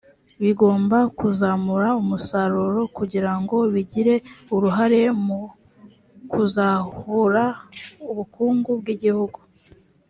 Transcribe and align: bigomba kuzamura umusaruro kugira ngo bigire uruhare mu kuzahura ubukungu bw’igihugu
bigomba 0.41 0.97
kuzamura 1.19 1.87
umusaruro 2.01 2.81
kugira 2.97 3.31
ngo 3.39 3.57
bigire 3.73 4.15
uruhare 4.55 5.01
mu 5.25 5.39
kuzahura 6.31 7.43
ubukungu 8.09 8.69
bw’igihugu 8.81 9.39